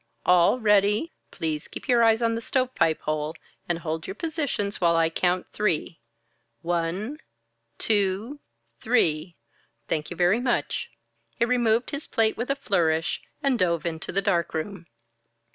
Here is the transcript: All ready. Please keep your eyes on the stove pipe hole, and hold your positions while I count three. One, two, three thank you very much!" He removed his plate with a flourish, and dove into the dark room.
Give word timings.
All 0.25 0.59
ready. 0.59 1.11
Please 1.29 1.67
keep 1.67 1.87
your 1.87 2.01
eyes 2.03 2.23
on 2.23 2.33
the 2.33 2.41
stove 2.41 2.73
pipe 2.73 3.01
hole, 3.01 3.35
and 3.69 3.77
hold 3.77 4.07
your 4.07 4.15
positions 4.15 4.81
while 4.81 4.95
I 4.95 5.11
count 5.11 5.45
three. 5.53 5.99
One, 6.63 7.19
two, 7.77 8.39
three 8.79 9.35
thank 9.87 10.09
you 10.09 10.17
very 10.17 10.39
much!" 10.39 10.89
He 11.37 11.45
removed 11.45 11.91
his 11.91 12.07
plate 12.07 12.35
with 12.35 12.49
a 12.49 12.55
flourish, 12.55 13.21
and 13.43 13.59
dove 13.59 13.85
into 13.85 14.11
the 14.11 14.23
dark 14.23 14.55
room. 14.55 14.87